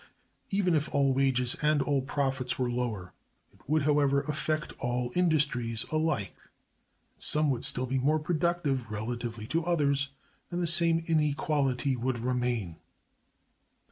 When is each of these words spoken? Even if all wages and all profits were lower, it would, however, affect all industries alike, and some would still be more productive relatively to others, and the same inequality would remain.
Even 0.49 0.73
if 0.73 0.89
all 0.95 1.13
wages 1.13 1.53
and 1.61 1.79
all 1.79 2.01
profits 2.01 2.57
were 2.57 2.71
lower, 2.71 3.13
it 3.53 3.59
would, 3.69 3.83
however, 3.83 4.21
affect 4.23 4.73
all 4.79 5.11
industries 5.15 5.85
alike, 5.91 6.33
and 6.43 6.51
some 7.21 7.51
would 7.51 7.63
still 7.63 7.85
be 7.85 7.99
more 7.99 8.17
productive 8.17 8.89
relatively 8.89 9.45
to 9.45 9.63
others, 9.63 10.09
and 10.49 10.59
the 10.59 10.65
same 10.65 11.03
inequality 11.05 11.95
would 11.95 12.17
remain. 12.17 12.77